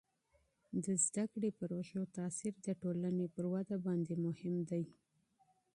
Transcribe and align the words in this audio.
د 0.83 0.87
تعلیمي 1.15 1.51
پروژو 1.59 2.01
تاثیر 2.17 2.53
د 2.65 2.67
ټولني 2.81 3.27
پر 3.35 3.45
وده 3.53 3.75
باندې 3.85 4.13
مهم 4.25 4.55
دی. 4.69 4.83